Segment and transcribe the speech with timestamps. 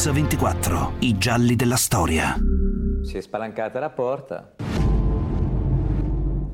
[0.00, 2.34] Mix24, i gialli della storia.
[3.02, 4.54] Si è spalancata la porta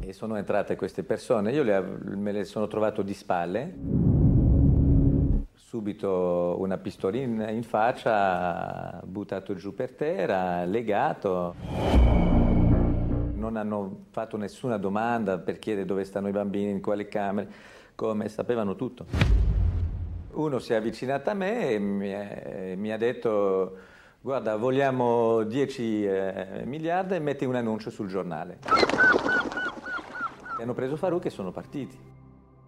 [0.01, 1.53] e sono entrate queste persone.
[1.53, 3.73] Io le, me le sono trovato di spalle,
[5.55, 11.55] subito una pistolina in faccia, buttato giù per terra, legato.
[13.35, 17.49] Non hanno fatto nessuna domanda per chiedere dove stanno i bambini, in quale camere,
[17.95, 19.46] come sapevano tutto.
[20.37, 23.79] Uno si è avvicinato a me e mi, è, mi ha detto
[24.21, 28.59] guarda vogliamo 10 eh, miliardi e metti un annuncio sul giornale.
[30.59, 31.99] E hanno preso Farouk e sono partiti.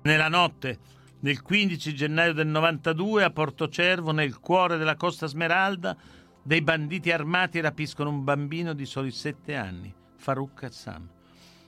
[0.02, 0.78] Nella notte
[1.20, 5.94] del 15 gennaio del 92 a Porto Cervo, nel cuore della Costa Smeralda,
[6.42, 11.06] dei banditi armati rapiscono un bambino di soli sette anni, Farouk Kassam.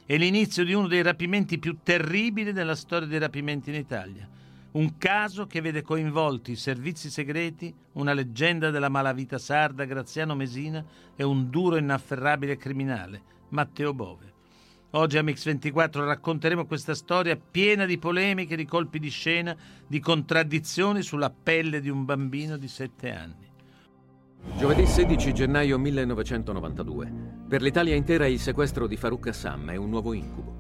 [0.07, 4.39] È l'inizio di uno dei rapimenti più terribili della storia dei rapimenti in Italia
[4.73, 10.85] un caso che vede coinvolti i servizi segreti, una leggenda della malavita sarda Graziano Mesina
[11.17, 14.29] e un duro inafferrabile criminale, Matteo Bove.
[14.91, 21.03] Oggi a Mix24 racconteremo questa storia piena di polemiche, di colpi di scena, di contraddizioni
[21.03, 23.49] sulla pelle di un bambino di sette anni.
[24.57, 27.13] Giovedì 16 gennaio 1992.
[27.49, 30.60] Per l'Italia intera il sequestro di Farouk Assam è un nuovo incubo.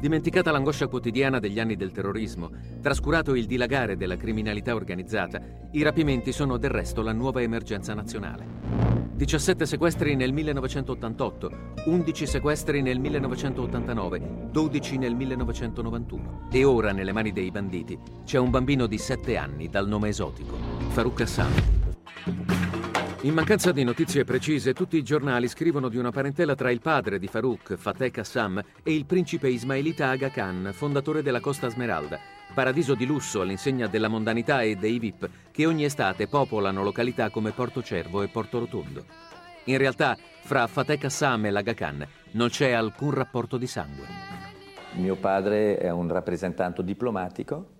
[0.00, 5.38] Dimenticata l'angoscia quotidiana degli anni del terrorismo, trascurato il dilagare della criminalità organizzata,
[5.72, 8.46] i rapimenti sono del resto la nuova emergenza nazionale.
[9.12, 11.50] 17 sequestri nel 1988,
[11.84, 18.48] 11 sequestri nel 1989, 12 nel 1991 e ora nelle mani dei banditi c'è un
[18.48, 20.56] bambino di 7 anni dal nome esotico,
[20.88, 22.79] Farouk Hassan.
[23.22, 27.18] In mancanza di notizie precise, tutti i giornali scrivono di una parentela tra il padre
[27.18, 32.18] di Farouk, Fateh Qassam, e il principe ismailita Aga Khan, fondatore della Costa Smeralda,
[32.54, 37.50] paradiso di lusso all'insegna della mondanità e dei VIP che ogni estate popolano località come
[37.50, 39.04] Porto Cervo e Porto Rotondo.
[39.64, 44.06] In realtà, fra Fateh Qassam e l'Aga Khan non c'è alcun rapporto di sangue.
[44.92, 47.79] Mio padre è un rappresentante diplomatico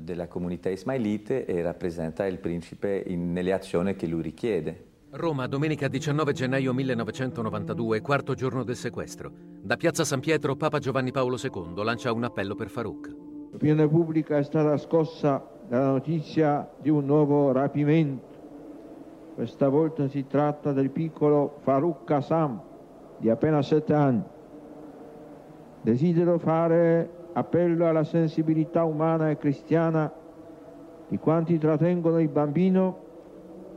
[0.00, 4.92] della comunità ismailite e rappresenta il principe in, nelle azioni che lui richiede.
[5.12, 9.32] Roma, domenica 19 gennaio 1992, quarto giorno del sequestro.
[9.62, 13.16] Da Piazza San Pietro, Papa Giovanni Paolo II lancia un appello per Farouk.
[13.52, 18.32] L'opinione pubblica è stata scossa dalla notizia di un nuovo rapimento.
[19.34, 22.60] Questa volta si tratta del piccolo Farouk Qassam,
[23.16, 24.22] di appena sette anni.
[25.80, 30.10] Desidero fare appello alla sensibilità umana e cristiana
[31.08, 33.02] di quanti trattengono il bambino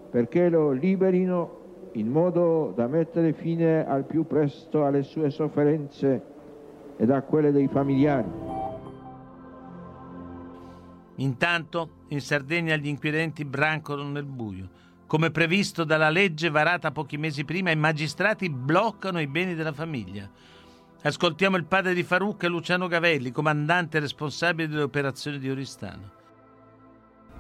[0.09, 1.55] perché lo liberino
[1.93, 6.21] in modo da mettere fine al più presto alle sue sofferenze
[6.97, 8.29] ed a quelle dei familiari.
[11.15, 14.69] Intanto in Sardegna gli inquirenti brancano nel buio.
[15.07, 20.29] Come previsto dalla legge varata pochi mesi prima, i magistrati bloccano i beni della famiglia.
[21.03, 26.15] Ascoltiamo il padre di Farouk, Luciano Gavelli, comandante responsabile delle operazioni di Oristano.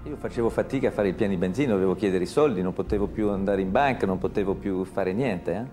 [0.03, 3.07] Io facevo fatica a fare il piano di benzina, dovevo chiedere i soldi, non potevo
[3.07, 5.69] più andare in banca, non potevo più fare niente.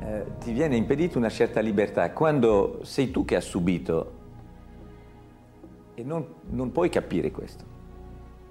[0.00, 0.06] Eh?
[0.06, 4.16] Eh, ti viene impedita una certa libertà quando sei tu che hai subito
[5.94, 7.64] e non, non, puoi capire questo.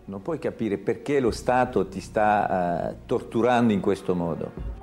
[0.06, 4.77] Non puoi capire perché lo Stato ti sta uh, torturando in questo modo.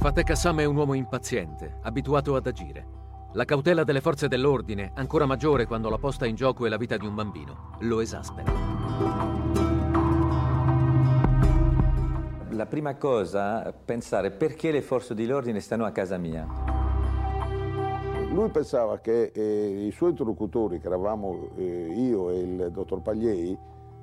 [0.00, 2.86] Fateh Qassam è un uomo impaziente, abituato ad agire.
[3.32, 6.96] La cautela delle forze dell'ordine, ancora maggiore quando la posta in gioco è la vita
[6.96, 8.48] di un bambino, lo esaspera.
[12.50, 16.46] La prima cosa, pensare perché le forze dell'ordine stanno a casa mia.
[18.30, 23.58] Lui pensava che eh, i suoi interlocutori, che eravamo eh, io e il dottor Pagliei,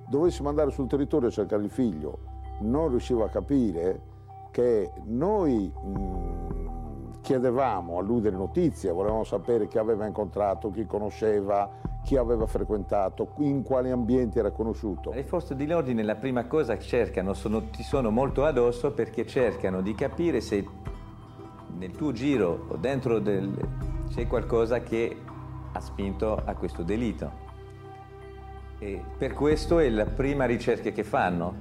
[0.10, 2.20] dovessimo andare sul territorio a cercare il figlio.
[2.60, 4.14] Non riusciva a capire
[4.56, 11.70] che noi mh, chiedevamo a lui delle notizie, volevamo sapere chi aveva incontrato, chi conosceva,
[12.06, 15.12] chi aveva frequentato, in quali ambienti era conosciuto.
[15.12, 19.82] Le forze dell'ordine la prima cosa che cercano, sono, ti sono molto addosso perché cercano
[19.82, 20.66] di capire se
[21.78, 23.54] nel tuo giro o dentro del,
[24.08, 25.18] c'è qualcosa che
[25.74, 27.30] ha spinto a questo delitto.
[28.80, 31.54] E per questo è la prima ricerca che fanno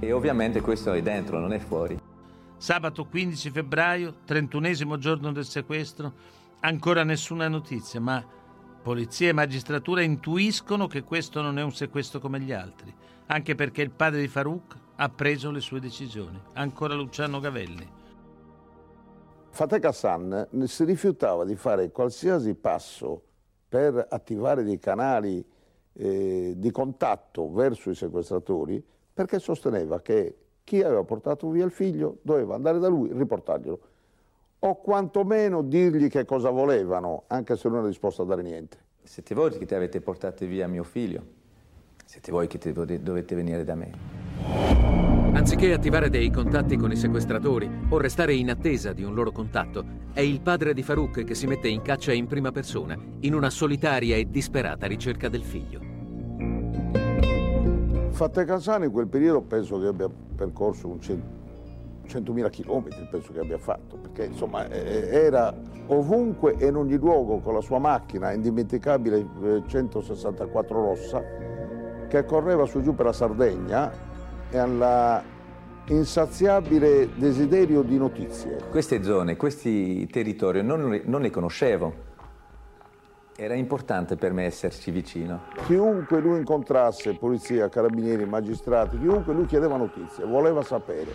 [0.00, 1.99] e ovviamente questo è dentro, non è fuori.
[2.60, 6.12] Sabato 15 febbraio, 31 giorno del sequestro,
[6.60, 8.22] ancora nessuna notizia, ma
[8.82, 12.94] polizia e magistratura intuiscono che questo non è un sequestro come gli altri,
[13.28, 16.38] anche perché il padre di Farouk ha preso le sue decisioni.
[16.52, 17.90] Ancora Luciano Gavelli.
[19.48, 23.22] Fateh Hassan si rifiutava di fare qualsiasi passo
[23.70, 25.42] per attivare dei canali
[25.94, 28.84] eh, di contatto verso i sequestratori
[29.14, 30.36] perché sosteneva che
[30.70, 33.80] chi aveva portato via il figlio doveva andare da lui e riportarglielo
[34.60, 38.78] o quantomeno dirgli che cosa volevano, anche se non era disposto a dare niente.
[39.02, 41.22] Siete voi che ti avete portato via mio figlio,
[42.04, 43.90] siete voi che dovete venire da me.
[45.32, 49.84] Anziché attivare dei contatti con i sequestratori o restare in attesa di un loro contatto,
[50.12, 53.50] è il padre di Farouk che si mette in caccia in prima persona, in una
[53.50, 55.89] solitaria e disperata ricerca del figlio.
[58.20, 60.06] Fatte Casani in quel periodo penso che abbia
[60.36, 65.54] percorso un 100.000 chilometri, penso che abbia fatto, perché insomma era
[65.86, 69.26] ovunque e in ogni luogo con la sua macchina indimenticabile
[69.66, 71.24] 164 eh, rossa
[72.08, 73.90] che correva su giù per la Sardegna
[74.50, 75.22] e alla
[75.86, 78.58] insaziabile desiderio di notizie.
[78.68, 82.08] Queste zone, questi territori non, non li conoscevo.
[83.42, 85.44] Era importante per me esserci vicino.
[85.64, 91.10] Chiunque lui incontrasse, polizia, carabinieri, magistrati, chiunque lui chiedeva notizie, voleva sapere.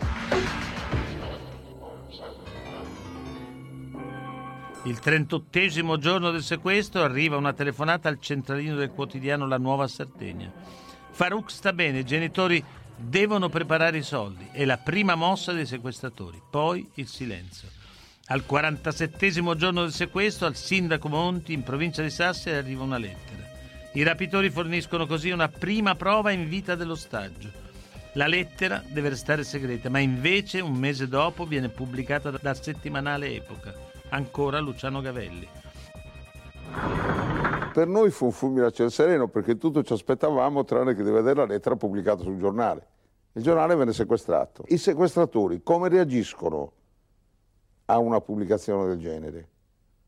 [4.85, 10.51] Il 38 giorno del sequestro arriva una telefonata al centralino del quotidiano La Nuova Sardegna.
[11.11, 12.63] Farouk sta bene, i genitori
[12.97, 14.47] Devono preparare i soldi.
[14.51, 16.41] È la prima mossa dei sequestratori.
[16.49, 17.67] Poi il silenzio.
[18.27, 23.43] Al 47 giorno del sequestro, al sindaco Monti, in provincia di Sassari, arriva una lettera.
[23.93, 27.51] I rapitori forniscono così una prima prova in vita dell'ostaggio.
[28.13, 33.75] La lettera deve restare segreta, ma invece un mese dopo viene pubblicata dal settimanale Epoca,
[34.09, 35.47] ancora Luciano Gavelli.
[37.73, 41.11] Per noi fu un fulmine a ciel sereno perché tutto ci aspettavamo tranne che di
[41.11, 42.87] vedere la lettera pubblicata sul giornale.
[43.33, 44.63] Il giornale venne sequestrato.
[44.69, 46.71] I sequestratori come reagiscono
[47.85, 49.49] a una pubblicazione del genere?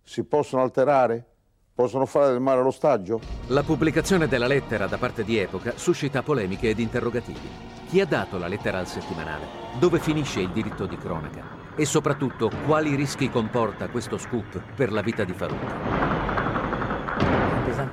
[0.02, 1.26] Si possono alterare?
[1.74, 3.20] Possono fare del male allo stagio?
[3.48, 7.48] La pubblicazione della lettera da parte di Epoca suscita polemiche ed interrogativi.
[7.88, 9.46] Chi ha dato la lettera al settimanale?
[9.80, 11.76] Dove finisce il diritto di cronaca?
[11.76, 16.36] E soprattutto, quali rischi comporta questo scoop per la vita di Faruq?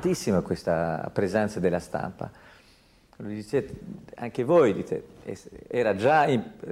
[0.05, 2.31] pesantissima questa presenza della stampa.
[3.17, 3.75] Dicete,
[4.17, 5.05] anche voi dite,
[5.69, 6.27] era già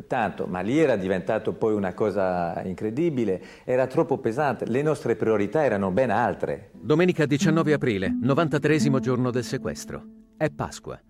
[0.09, 5.65] tanto, ma lì era diventato poi una cosa incredibile, era troppo pesante, le nostre priorità
[5.65, 6.71] erano ben altre.
[6.73, 10.05] Domenica 19 aprile, 93 giorno del sequestro.
[10.37, 11.01] È Pasqua.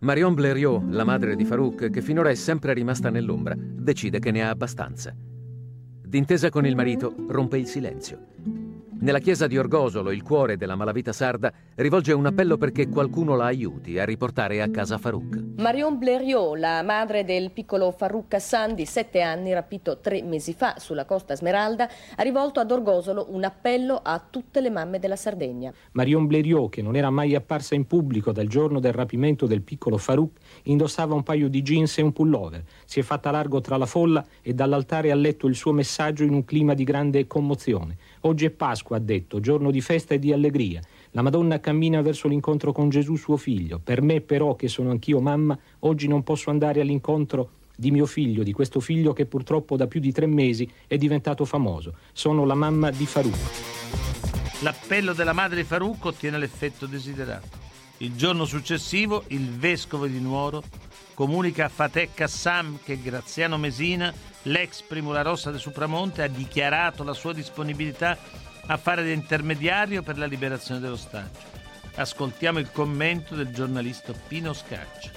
[0.00, 4.44] Marion Blériot, la madre di Farouk, che finora è sempre rimasta nell'ombra, decide che ne
[4.44, 5.12] ha abbastanza.
[5.12, 8.57] D'intesa con il marito, rompe il silenzio.
[9.00, 13.44] Nella chiesa di Orgosolo, il cuore della malavita sarda, rivolge un appello perché qualcuno la
[13.44, 15.40] aiuti a riportare a casa Farouk.
[15.58, 20.74] Marion Blériot, la madre del piccolo Farouk Hassan di sette anni, rapito tre mesi fa
[20.78, 25.72] sulla costa Smeralda, ha rivolto ad Orgosolo un appello a tutte le mamme della Sardegna.
[25.92, 29.96] Marion Blériot, che non era mai apparsa in pubblico dal giorno del rapimento del piccolo
[29.96, 32.64] Farouk, indossava un paio di jeans e un pullover.
[32.84, 36.32] Si è fatta largo tra la folla e dall'altare ha letto il suo messaggio in
[36.32, 37.96] un clima di grande commozione.
[38.20, 40.80] Oggi è Pasqua, ha detto, giorno di festa e di allegria.
[41.12, 43.80] La Madonna cammina verso l'incontro con Gesù suo figlio.
[43.82, 48.42] Per me però, che sono anch'io mamma, oggi non posso andare all'incontro di mio figlio,
[48.42, 51.94] di questo figlio che purtroppo da più di tre mesi è diventato famoso.
[52.12, 53.36] Sono la mamma di Farouk.
[54.62, 57.66] L'appello della madre di Farouk ottiene l'effetto desiderato.
[57.98, 60.62] Il giorno successivo il vescovo di Nuoro
[61.14, 64.12] comunica a Fateh Kassam che Graziano Mesina,
[64.48, 68.16] l'ex Primula Rossa del Supramonte, ha dichiarato la sua disponibilità
[68.66, 71.56] a fare da intermediario per la liberazione dell'ostaggio.
[71.94, 75.10] Ascoltiamo il commento del giornalista Pino Scaccia.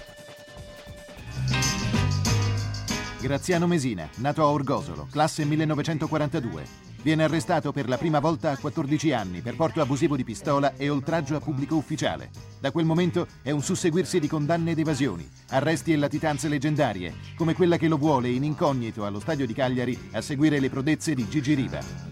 [3.20, 9.12] Graziano Mesina, nato a Orgosolo, classe 1942 Viene arrestato per la prima volta a 14
[9.12, 12.30] anni per porto abusivo di pistola e oltraggio a pubblico ufficiale.
[12.60, 17.56] Da quel momento è un susseguirsi di condanne ed evasioni, arresti e latitanze leggendarie, come
[17.56, 21.28] quella che lo vuole in incognito allo stadio di Cagliari a seguire le prodezze di
[21.28, 22.11] Gigi Riva.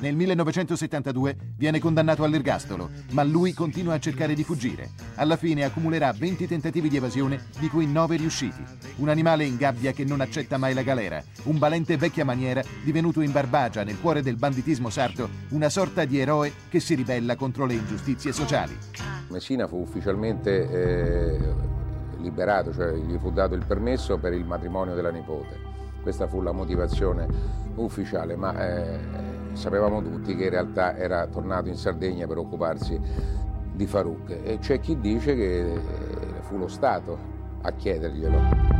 [0.00, 4.90] Nel 1972 viene condannato all'ergastolo, ma lui continua a cercare di fuggire.
[5.16, 8.62] Alla fine accumulerà 20 tentativi di evasione, di cui 9 riusciti.
[8.98, 13.22] Un animale in gabbia che non accetta mai la galera, un valente vecchia maniera divenuto
[13.22, 17.66] in Barbagia, nel cuore del banditismo sardo, una sorta di eroe che si ribella contro
[17.66, 18.78] le ingiustizie sociali.
[19.30, 21.54] Messina fu ufficialmente eh,
[22.18, 25.66] liberato, cioè gli fu dato il permesso per il matrimonio della nipote.
[26.02, 27.26] Questa fu la motivazione
[27.74, 32.98] ufficiale, ma eh, sapevamo tutti che in realtà era tornato in Sardegna per occuparsi
[33.72, 35.80] di Farouk e c'è chi dice che
[36.42, 37.18] fu lo Stato
[37.62, 38.76] a chiederglielo.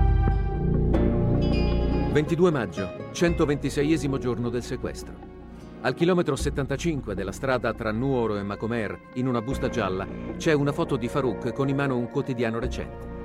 [2.13, 5.37] 22 maggio, 126 giorno del sequestro.
[5.81, 10.07] Al chilometro 75 della strada tra Nuoro e Macomer, in una busta gialla,
[10.37, 13.18] c'è una foto di Farouk con in mano un quotidiano recente.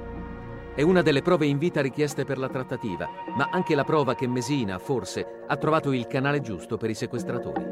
[0.75, 4.27] È una delle prove in vita richieste per la trattativa, ma anche la prova che
[4.27, 7.63] Mesina, forse, ha trovato il canale giusto per i sequestratori.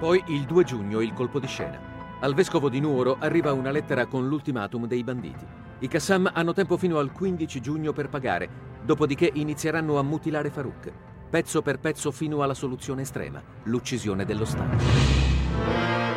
[0.00, 1.78] Poi il 2 giugno il colpo di scena.
[2.20, 5.46] Al vescovo di Nuoro arriva una lettera con l'ultimatum dei banditi.
[5.78, 8.48] I Qassam hanno tempo fino al 15 giugno per pagare,
[8.82, 10.92] dopodiché inizieranno a mutilare Farouk
[11.34, 15.23] pezzo per pezzo fino alla soluzione estrema, l'uccisione dello Stato.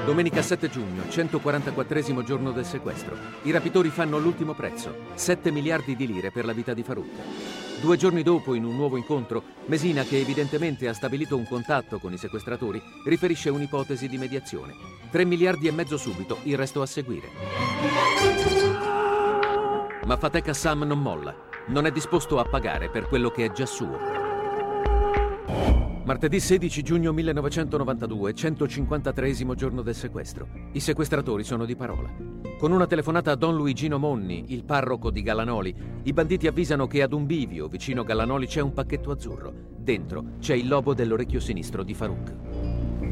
[0.07, 3.17] Domenica 7 giugno, 144 giorno del sequestro.
[3.41, 7.11] I rapitori fanno l'ultimo prezzo, 7 miliardi di lire per la vita di Farouk.
[7.81, 12.13] Due giorni dopo, in un nuovo incontro, Mesina, che evidentemente ha stabilito un contatto con
[12.13, 14.75] i sequestratori, riferisce un'ipotesi di mediazione.
[15.11, 17.27] 3 miliardi e mezzo subito, il resto a seguire.
[20.05, 21.35] Ma Fatek Assam non molla.
[21.67, 24.26] Non è disposto a pagare per quello che è già suo.
[26.07, 30.47] Martedì 16 giugno 1992, 153 giorno del sequestro.
[30.71, 32.09] I sequestratori sono di parola.
[32.57, 37.01] Con una telefonata a Don Luigino Monni, il parroco di Galanoli, i banditi avvisano che
[37.01, 39.51] ad un bivio vicino Galanoli c'è un pacchetto azzurro.
[39.75, 42.31] Dentro c'è il lobo dell'orecchio sinistro di Farouk.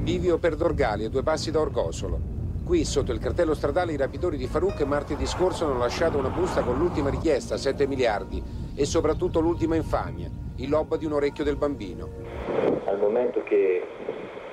[0.01, 2.17] Bivio per Dorgali, a due passi da Orgosolo.
[2.63, 6.61] Qui, sotto il cartello stradale, i rapitori di Farouk martedì scorso hanno lasciato una busta
[6.61, 8.41] con l'ultima richiesta, 7 miliardi,
[8.73, 13.83] e soprattutto l'ultima infamia, il lobo di un orecchio del bambino al momento che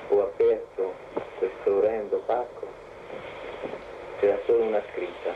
[0.09, 0.93] ho aperto
[1.37, 2.67] questo orrendo pacco
[4.19, 5.33] c'era solo una scritta,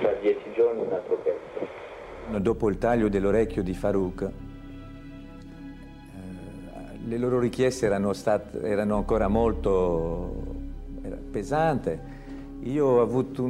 [0.00, 1.84] tra dieci giorni un altro pezzo.
[2.38, 4.30] Dopo il taglio dell'orecchio di Farouk, eh,
[7.06, 10.44] le loro richieste erano, state, erano ancora molto
[11.02, 12.14] era pesante.
[12.62, 13.42] Io ho avuto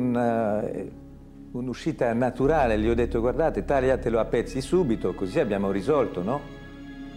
[1.53, 6.56] un'uscita naturale, gli ho detto guardate tagliatelo a pezzi subito, così abbiamo risolto, no?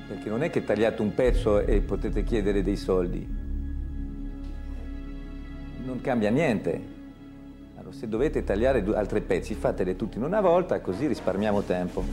[0.10, 3.28] Perché non è che tagliate un pezzo e potete chiedere dei soldi.
[5.86, 6.82] Non cambia niente.
[7.76, 12.04] Allora, se dovete tagliare altri pezzi, fatele tutti in una volta, così risparmiamo tempo.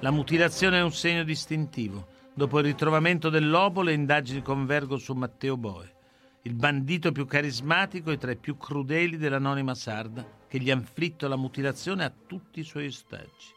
[0.00, 2.08] La mutilazione è un segno distintivo.
[2.34, 5.96] Dopo il ritrovamento del lobo, le indagini convergono su Matteo Boe
[6.42, 11.28] il bandito più carismatico e tra i più crudeli dell'anonima sarda, che gli ha inflitto
[11.28, 13.56] la mutilazione a tutti i suoi ostaggi.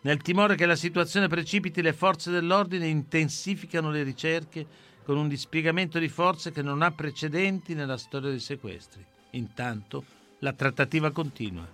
[0.00, 4.66] Nel timore che la situazione precipiti, le forze dell'ordine intensificano le ricerche
[5.04, 9.04] con un dispiegamento di forze che non ha precedenti nella storia dei sequestri.
[9.30, 10.04] Intanto
[10.40, 11.66] la trattativa continua.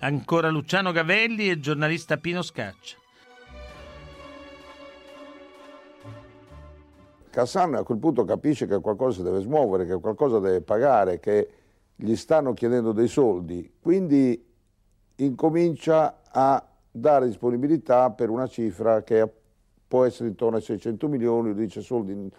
[0.00, 3.01] Ancora Luciano Gavelli e il giornalista Pino Scaccia.
[7.32, 11.48] Cassan a quel punto capisce che qualcosa deve smuovere, che qualcosa deve pagare, che
[11.96, 14.50] gli stanno chiedendo dei soldi, quindi
[15.16, 19.26] incomincia a dare disponibilità per una cifra che
[19.88, 22.30] può essere intorno ai 600 milioni, dice soldi,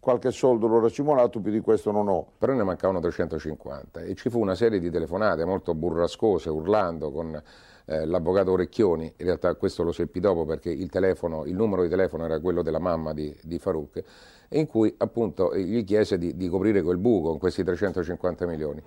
[0.00, 2.32] qualche soldo l'ho racimolato, più di questo non ho.
[2.36, 7.40] Però ne mancavano 350 e ci fu una serie di telefonate molto burrascose, urlando con
[7.84, 11.88] eh, l'avvocato Orecchioni, in realtà questo lo seppi dopo perché il, telefono, il numero di
[11.88, 14.02] telefono era quello della mamma di, di Farouk,
[14.52, 18.82] in cui appunto gli chiese di, di coprire quel buco con questi 350 milioni.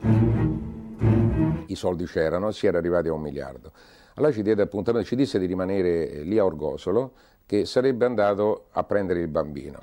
[1.67, 3.71] I soldi c'erano, si era arrivati a un miliardo.
[4.15, 7.13] Allora ci diede appuntamento, ci disse di rimanere lì a Orgosolo,
[7.45, 9.79] che sarebbe andato a prendere il bambino.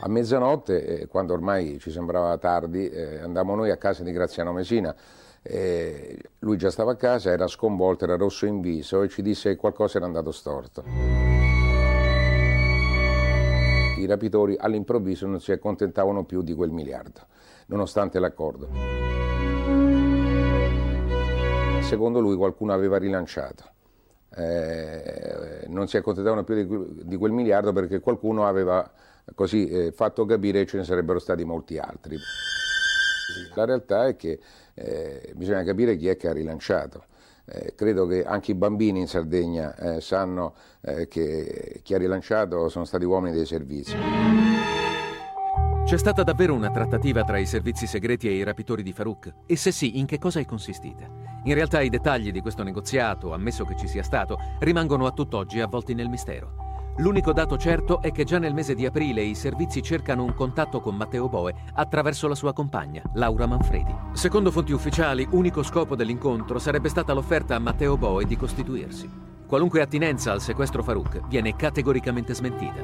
[0.00, 4.52] A mezzanotte, eh, quando ormai ci sembrava tardi, eh, andammo noi a casa di Graziano
[4.52, 4.94] Mesina.
[5.42, 9.50] Eh, lui già stava a casa, era sconvolto, era rosso in viso e ci disse
[9.50, 11.43] che qualcosa era andato storto
[14.04, 17.20] i rapitori all'improvviso non si accontentavano più di quel miliardo,
[17.66, 18.68] nonostante l'accordo.
[21.82, 23.64] Secondo lui qualcuno aveva rilanciato.
[24.36, 28.90] Eh, non si accontentavano più di, di, quel miliardo perché qualcuno aveva
[29.34, 32.16] così eh, fatto capire che ce ne sarebbero stati molti altri.
[33.54, 34.40] La realtà è che
[34.74, 37.04] eh, bisogna capire chi è che ha rilanciato.
[37.46, 42.68] Eh, credo che anche i bambini in Sardegna eh, sanno eh, che chi ha rilanciato
[42.68, 43.96] sono stati uomini dei servizi.
[45.84, 49.32] C'è stata davvero una trattativa tra i servizi segreti e i rapitori di Farouk?
[49.46, 51.06] E se sì, in che cosa è consistita?
[51.44, 55.60] In realtà i dettagli di questo negoziato, ammesso che ci sia stato, rimangono a tutt'oggi
[55.60, 56.63] avvolti nel mistero.
[56.98, 60.80] L'unico dato certo è che già nel mese di aprile i servizi cercano un contatto
[60.80, 63.92] con Matteo Boe attraverso la sua compagna, Laura Manfredi.
[64.12, 69.10] Secondo fonti ufficiali, unico scopo dell'incontro sarebbe stata l'offerta a Matteo Boe di costituirsi.
[69.44, 72.80] Qualunque attinenza al sequestro Farouk viene categoricamente smentita.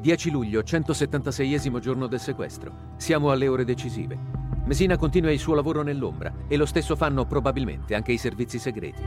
[0.00, 2.92] 10 luglio, 176esimo giorno del sequestro.
[2.96, 4.43] Siamo alle ore decisive.
[4.66, 9.02] Mesina continua il suo lavoro nell'ombra e lo stesso fanno probabilmente anche i servizi segreti.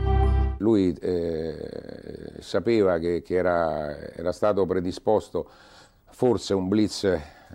[0.59, 5.49] Lui eh, sapeva che, che era, era, stato predisposto
[6.11, 7.11] forse un blitz,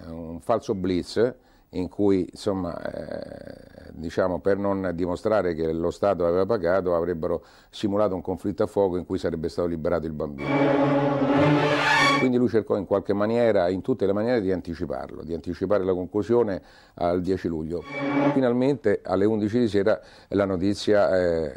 [0.09, 1.35] un falso blitz,
[1.71, 8.17] in cui insomma, eh, diciamo, per non dimostrare che lo Stato aveva pagato avrebbero simulato
[8.17, 11.72] un conflitto a fuoco in cui sarebbe stato liberato il bambino.
[12.23, 15.93] Quindi lui cercò in qualche maniera, in tutte le maniere, di anticiparlo, di anticipare la
[15.93, 16.63] conclusione
[16.95, 17.83] al 10 luglio.
[18.33, 21.53] Finalmente alle 11 di sera la notizia eh,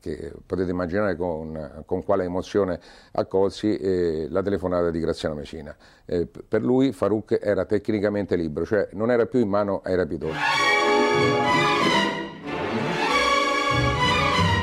[0.00, 2.78] che potete immaginare con, con quale emozione
[3.12, 5.74] accolsi eh, la telefonata di Graziano Messina.
[6.04, 10.36] Eh, per lui Farouk era tecnicamente libero, cioè non era più in mano ai rapitori.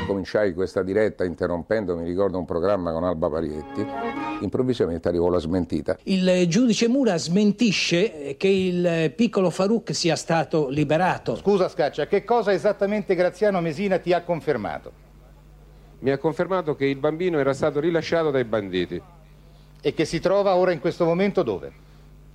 [0.06, 5.98] Cominciai questa diretta interrompendo, mi ricordo, un programma con Alba Parietti improvvisamente arrivò la smentita.
[6.04, 11.36] Il giudice Mura smentisce che il piccolo Farouk sia stato liberato.
[11.36, 14.92] Scusa Scaccia, che cosa esattamente Graziano Mesina ti ha confermato?
[16.00, 19.00] Mi ha confermato che il bambino era stato rilasciato dai banditi.
[19.80, 21.72] E che si trova ora in questo momento dove?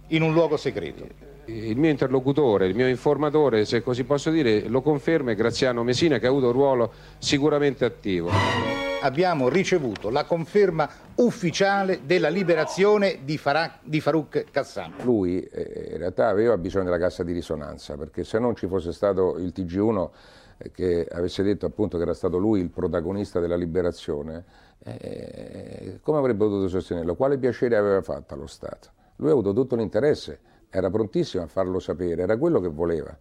[0.08, 1.06] In un luogo segreto.
[1.46, 6.18] Il mio interlocutore, il mio informatore, se così posso dire, lo conferma è Graziano Mesina
[6.20, 13.38] che ha avuto un ruolo sicuramente attivo abbiamo ricevuto la conferma ufficiale della liberazione di,
[13.38, 14.94] Farah, di Farouk Kassam.
[15.04, 18.92] Lui eh, in realtà aveva bisogno della cassa di risonanza perché se non ci fosse
[18.92, 20.10] stato il TG1
[20.58, 24.44] eh, che avesse detto appunto che era stato lui il protagonista della liberazione,
[24.84, 27.16] eh, come avrebbe potuto sostenerlo?
[27.16, 28.90] Quale piacere aveva fatto allo Stato?
[29.18, 30.40] Lui ha avuto tutto l'interesse,
[30.70, 33.16] era prontissimo a farlo sapere, era quello che voleva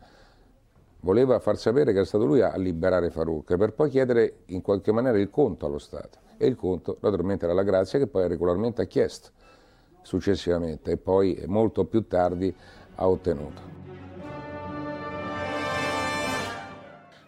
[1.00, 4.92] voleva far sapere che era stato lui a liberare Farouk per poi chiedere in qualche
[4.92, 8.82] maniera il conto allo Stato e il conto naturalmente era la grazia che poi regolarmente
[8.82, 9.30] ha chiesto
[10.02, 12.54] successivamente e poi molto più tardi
[12.94, 13.74] ha ottenuto.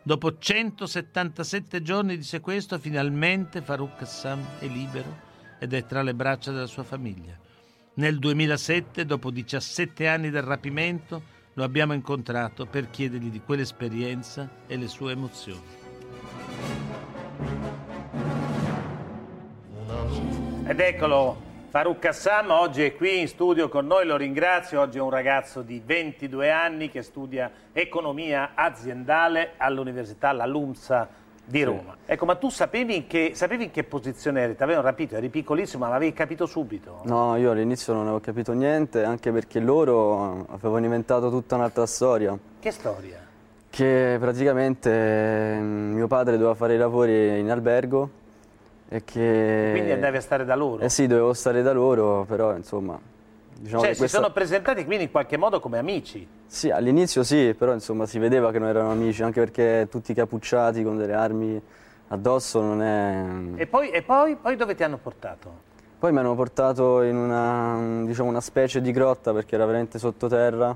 [0.03, 5.27] Dopo 177 giorni di sequestro finalmente Farouk Assam è libero
[5.59, 7.37] ed è tra le braccia della sua famiglia.
[7.95, 11.21] Nel 2007, dopo 17 anni del rapimento,
[11.59, 15.67] lo abbiamo incontrato per chiedergli di quell'esperienza e le sue emozioni.
[20.65, 21.37] Ed eccolo,
[21.71, 25.63] Farouk Kassam oggi è qui in studio con noi, lo ringrazio, oggi è un ragazzo
[25.63, 31.09] di 22 anni che studia economia aziendale all'Università La Lumsa
[31.49, 31.97] di Roma.
[32.05, 32.13] Sì.
[32.13, 34.57] Ecco, ma tu sapevi in che, sapevi in che posizione eri?
[34.57, 37.01] Ti avevano rapito, eri piccolissimo, ma l'avevi capito subito?
[37.05, 42.39] No, io all'inizio non avevo capito niente, anche perché loro avevano inventato tutta un'altra storia.
[42.61, 43.27] Che storia?
[43.71, 48.11] Che praticamente mm, mio padre doveva fare i lavori in albergo
[48.89, 49.69] e che...
[49.73, 50.83] Quindi andavi a stare da loro?
[50.83, 52.99] Eh sì, dovevo stare da loro, però insomma
[53.61, 54.19] Diciamo cioè, si questa...
[54.19, 56.27] sono presentati quindi in qualche modo come amici?
[56.51, 60.83] Sì, all'inizio sì, però insomma si vedeva che non erano amici, anche perché tutti capucciati
[60.83, 61.61] con delle armi
[62.09, 63.61] addosso non è...
[63.61, 65.67] E poi, e poi, poi dove ti hanno portato?
[65.99, 70.75] Poi mi hanno portato in una, diciamo, una specie di grotta perché era veramente sottoterra,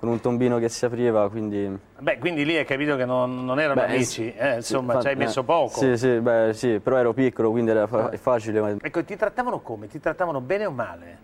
[0.00, 1.78] con un tombino che si apriva, quindi...
[2.00, 5.06] Beh, quindi lì hai capito che non, non erano beh, amici, eh, insomma, sì, ci
[5.06, 5.78] hai messo poco.
[5.78, 8.60] Sì, sì, beh, sì, però ero piccolo, quindi era fa facile.
[8.60, 8.74] Ma...
[8.80, 9.86] Ecco, ti trattavano come?
[9.86, 11.18] Ti trattavano bene o male?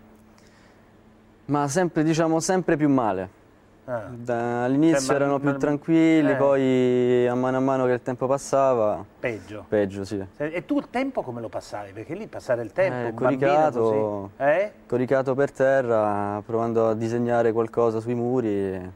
[1.45, 3.39] Ma sempre, diciamo, sempre più male.
[3.85, 4.63] Ah.
[4.63, 6.35] All'inizio cioè, erano più tranquilli, eh.
[6.35, 9.03] poi a mano a mano che il tempo passava...
[9.19, 9.65] Peggio.
[9.67, 10.23] Peggio, sì.
[10.37, 11.91] E tu il tempo come lo passavi?
[11.91, 14.71] Perché lì passare il tempo, eh, coricato, eh?
[14.85, 18.91] coricato per terra, provando a disegnare qualcosa sui muri e,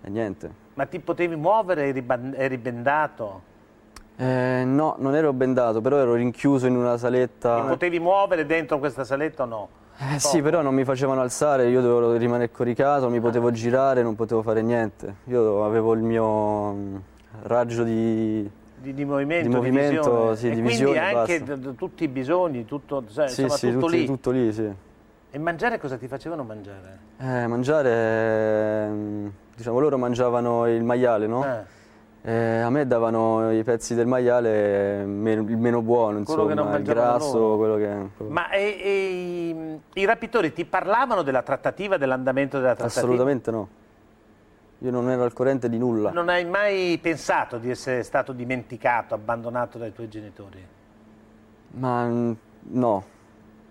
[0.00, 0.66] e niente.
[0.74, 1.88] Ma ti potevi muovere?
[1.88, 2.04] Eri,
[2.34, 3.42] eri bendato?
[4.16, 7.60] Eh, no, non ero bendato, però ero rinchiuso in una saletta.
[7.60, 9.68] Ti potevi muovere dentro questa saletta o no?
[10.00, 14.14] Eh sì, però non mi facevano alzare, io dovevo rimanere coricato, mi potevo girare, non
[14.14, 15.16] potevo fare niente.
[15.24, 16.96] Io avevo il mio mm,
[17.42, 20.98] raggio di, di, di movimento, di movimento sì, e di visione.
[21.00, 21.42] anche
[21.76, 24.06] tutti i bisogni, tutto, sai, sì, insomma, sì, tutto tutti, lì.
[24.06, 24.72] tutto lì, sì.
[25.30, 26.98] E mangiare cosa ti facevano mangiare?
[27.18, 31.44] Eh, mangiare, mm, diciamo, loro mangiavano il maiale, no?
[31.44, 31.76] Eh
[32.22, 36.82] eh, a me davano i pezzi del maiale meno, il meno buono, quello insomma, il
[36.82, 38.10] grasso, quello che...
[38.16, 38.32] Quello...
[38.32, 38.90] Ma e, e,
[39.48, 43.00] i, i, rapitori ti parlavano della trattativa, dell'andamento della trattativa?
[43.00, 43.68] Assolutamente no.
[44.78, 46.10] Io non ero al corrente di nulla.
[46.10, 50.66] Non hai mai pensato di essere stato dimenticato, abbandonato dai tuoi genitori?
[51.70, 53.04] Ma no,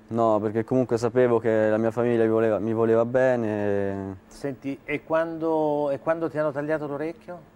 [0.08, 4.20] no, perché comunque sapevo che la mia famiglia mi voleva, mi voleva bene.
[4.28, 7.56] Senti, e quando, e quando ti hanno tagliato l'orecchio?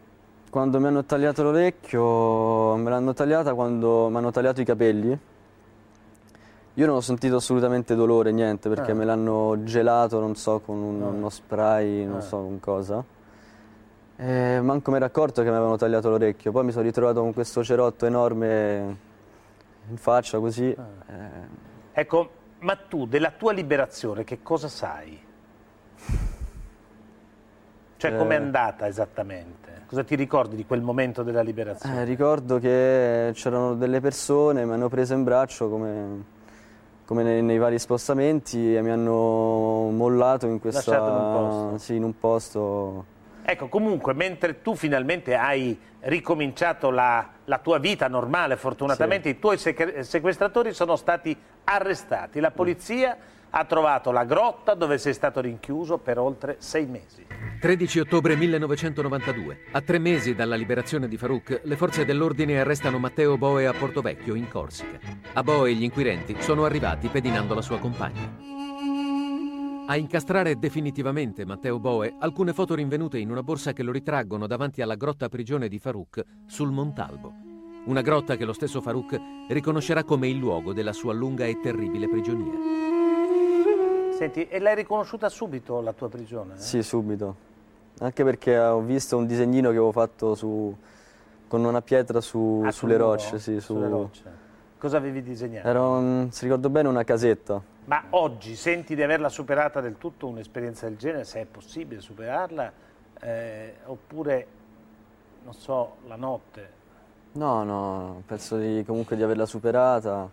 [0.52, 5.18] Quando mi hanno tagliato l'orecchio, me l'hanno tagliata quando mi hanno tagliato i capelli.
[6.74, 8.96] Io non ho sentito assolutamente dolore, niente, perché Ah.
[8.96, 11.08] me l'hanno gelato, non so, con un- Ah.
[11.08, 12.22] uno spray, non Ah.
[12.22, 13.02] so con cosa.
[14.18, 16.52] E manco mi ero accorto che mi avevano tagliato l'orecchio.
[16.52, 18.98] Poi mi sono ritrovato con questo cerotto enorme
[19.90, 20.76] in faccia così.
[20.78, 21.14] Ah.
[21.14, 25.18] eh, Ecco, ma tu della tua liberazione che cosa sai?
[28.02, 28.38] Cioè, com'è Eh.
[28.38, 29.84] andata esattamente?
[29.86, 32.02] Cosa ti ricordi di quel momento della liberazione?
[32.02, 36.24] eh, ricordo che c'erano delle persone, mi hanno preso in braccio come,
[37.06, 40.98] come nei, nei vari spostamenti e mi hanno mollato in questa...
[40.98, 41.78] In un posto.
[41.78, 43.06] Sì, in un posto...
[43.44, 49.60] Ecco, comunque, mentre tu finalmente hai ricominciato la, la tua vita normale, fortunatamente i tuoi
[49.60, 52.40] sequestratori sono stati arrestati.
[52.40, 53.16] La polizia
[53.52, 57.26] ha trovato la grotta dove sei stato rinchiuso per oltre sei mesi.
[57.60, 59.66] 13 ottobre 1992.
[59.72, 64.36] A tre mesi dalla liberazione di Farouk, le forze dell'ordine arrestano Matteo Boe a Portovecchio,
[64.36, 65.00] in Corsica.
[65.34, 68.50] A Boe gli inquirenti sono arrivati pedinando la sua compagna.
[69.88, 74.82] A incastrare definitivamente Matteo Boe alcune foto rinvenute in una borsa che lo ritraggono davanti
[74.82, 77.34] alla grotta prigione di Farouk sul Montalbo.
[77.84, 82.08] Una grotta che lo stesso Farouk riconoscerà come il luogo della sua lunga e terribile
[82.08, 82.90] prigionia.
[84.22, 86.54] Senti, e l'hai riconosciuta subito la tua prigione?
[86.54, 86.58] eh?
[86.58, 87.36] Sì, subito.
[88.02, 90.76] Anche perché ho visto un disegnino che avevo fatto su,
[91.48, 93.40] con una pietra su- Ah, sulle rocce.
[93.40, 94.24] Sì, su- Sulle rocce.
[94.78, 95.68] Cosa avevi disegnato?
[95.68, 97.60] Era, un- se ricordo bene, una casetta.
[97.86, 102.72] Ma oggi senti di averla superata del tutto un'esperienza del genere, se è possibile superarla,
[103.22, 104.48] eh, oppure,
[105.46, 106.70] non so, la notte?
[107.32, 110.30] No, no, penso di- comunque di averla superata.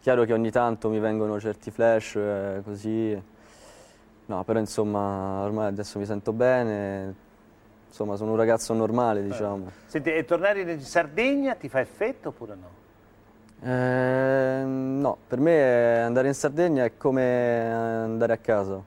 [0.00, 3.30] Chiaro che ogni tanto mi vengono certi flash, eh, così.
[4.26, 7.14] No, però insomma, ormai adesso mi sento bene.
[7.88, 9.70] Insomma, sono un ragazzo normale, diciamo.
[9.86, 12.80] Senti, e tornare in Sardegna ti fa effetto oppure no?
[13.64, 18.82] Eh, no, per me andare in Sardegna è come andare a casa.